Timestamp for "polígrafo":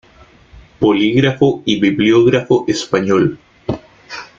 0.79-1.61